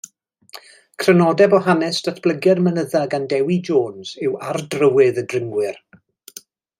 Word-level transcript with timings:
Crynodeb 1.03 1.53
o 1.57 1.59
hanes 1.67 1.99
datblygiad 2.07 2.61
mynydda 2.69 3.01
gan 3.13 3.27
Dewi 3.33 3.59
Jones 3.69 4.15
yw 4.29 4.33
Ar 4.53 4.63
Drywydd 4.77 5.21
y 5.27 5.29
Dringwyr. 5.35 5.79